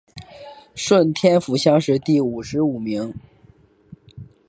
[0.73, 3.13] 顺天府乡试第五十五名。